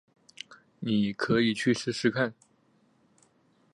[0.79, 2.33] 妳可以去试试看